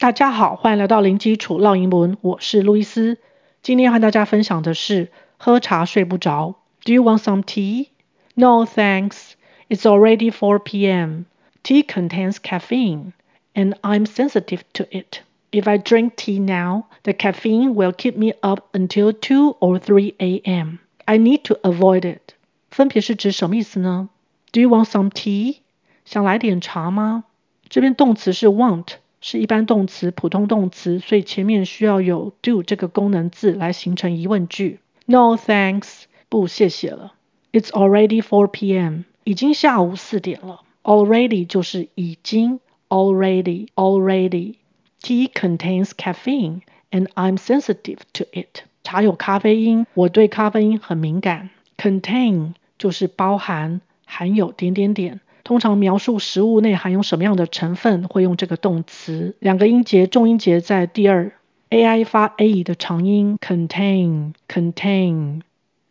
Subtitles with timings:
[0.00, 3.18] 大家好，欢迎来到零基础绕英文，我是路易斯。
[3.62, 6.54] 今天要和大家分享的是喝茶睡不着。
[6.86, 7.88] Do you want some tea?
[8.34, 9.32] No, thanks.
[9.68, 11.24] It's already 4 p.m.
[11.62, 13.12] Tea contains caffeine,
[13.54, 15.20] and I'm sensitive to it.
[15.52, 20.14] If I drink tea now, the caffeine will keep me up until 2 or 3
[20.18, 20.78] a.m.
[21.04, 22.32] I need to avoid it.
[22.70, 24.08] 分别是指什么意思呢
[24.50, 25.58] ？Do you want some tea?
[26.06, 27.24] 想来点茶吗？
[27.68, 28.94] 这边动词是 want。
[29.20, 34.80] 是一般动词、普通动词，所以前面需要有 do 这个功能字来形成疑问句。
[35.06, 37.14] No thanks，不谢谢了。
[37.52, 39.00] It's already 4 p.m.
[39.24, 40.62] 已经下午四点了。
[40.82, 44.54] Already 就是已经，already already。
[45.02, 48.62] Tea contains caffeine and I'm sensitive to it。
[48.82, 51.50] 茶有咖啡因，我对咖啡因很敏感。
[51.76, 55.20] Contain 就是包含、含有点点点。
[55.44, 59.36] 通常描述食物内含有什么样的成分，会用这个动词。
[59.38, 61.32] 两个音节，重音节在第二
[61.70, 65.40] ，ai 发 a 的长音，contain contain。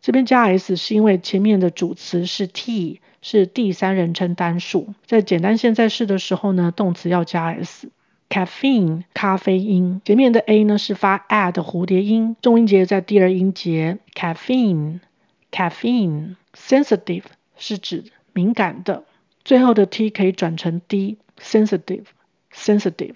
[0.00, 4.94] 这边加 s 是因为前面的主词是 t，是第三人称单数。
[5.04, 7.90] 在简单现在式的时候呢，动词要加 s。
[8.30, 15.00] caffeine 咖啡因，前面的 a 呢是发 a 的蝴蝶音，重音节在第二音节，caffeine
[15.50, 16.36] caffeine。
[16.56, 17.24] sensitive
[17.58, 19.02] 是指敏感的。
[19.44, 22.04] 最后的 t 可以转成 d，sensitive
[22.54, 23.14] sensitive。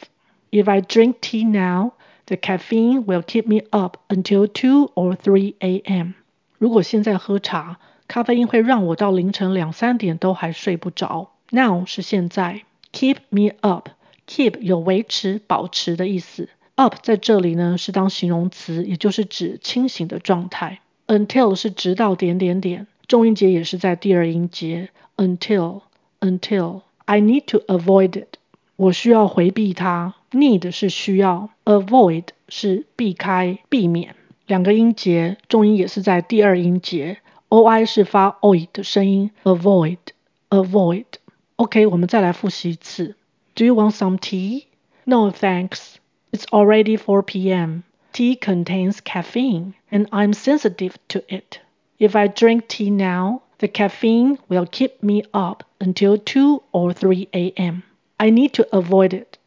[0.51, 1.93] If I drink tea now,
[2.27, 6.15] the caffeine will keep me up until two or three a.m.
[6.59, 11.33] 如果现在喝茶，咖啡因会让我到凌晨两三点都还睡不着。
[11.51, 16.49] Now 是现在，keep me up，keep 有维持、保持的意思。
[16.77, 20.81] up 在这里呢是当形容词，也就是指清醒的状态。
[21.07, 25.83] Until 是直到点点点，重音节也是在第二音节，until。
[26.24, 28.38] Until I need to avoid it，
[28.76, 30.16] 我需要回避它。
[30.32, 34.16] Need 是需要，avoid 是避开、避免。
[34.46, 37.18] 两个音节，重音也是在第二音节。
[37.50, 43.16] oi 是发 oi 的声音，avoid，avoid。OK，我们再来复习一次。
[43.56, 44.66] Do you want some tea?
[45.06, 45.96] No, thanks.
[46.32, 47.82] It's already 4 p.m.
[48.14, 51.60] Tea contains caffeine, and I'm sensitive to it.
[51.98, 57.28] If I drink tea now, The caffeine will keep me up until two or three
[57.34, 57.84] a.m.
[58.18, 59.38] I need to avoid it.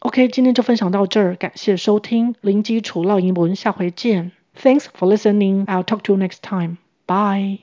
[0.00, 4.32] OK，今天就分享到这儿，感谢收听零基础绕英文，下回见。
[4.60, 5.64] Thanks for listening.
[5.66, 6.76] I'll talk to you next time.
[7.06, 7.60] Bye.